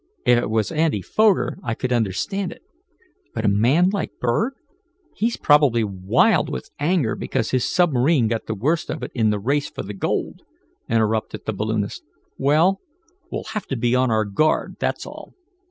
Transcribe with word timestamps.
If 0.25 0.39
it 0.39 0.49
was 0.49 0.71
Andy 0.71 1.03
Foger 1.03 1.59
I 1.63 1.75
could 1.75 1.93
understand 1.93 2.51
it, 2.51 2.63
but 3.35 3.45
a 3.45 3.47
man 3.47 3.91
like 3.91 4.13
Berg" 4.19 4.53
"He's 5.19 5.37
probably 5.37 5.83
wild 5.83 6.49
with 6.49 6.71
anger 6.79 7.13
because 7.13 7.51
his 7.51 7.69
submarine 7.69 8.27
got 8.27 8.47
the 8.47 8.55
worst 8.55 8.89
of 8.89 9.03
it 9.03 9.11
in 9.13 9.29
the 9.29 9.37
race 9.37 9.69
for 9.69 9.83
the 9.83 9.93
gold," 9.93 10.41
interrupted 10.89 11.41
the 11.45 11.53
balloonist. 11.53 12.01
"Well, 12.39 12.81
we'll 13.31 13.43
have 13.53 13.67
to 13.67 13.75
be 13.77 13.93
on 13.93 14.09
our 14.09 14.25
guard, 14.25 14.77
that's 14.79 15.05
all. 15.05 15.35